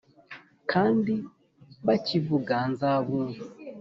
Kandi 0.71 1.13
bakivuga 1.87 2.53
nzabumva 2.71 3.41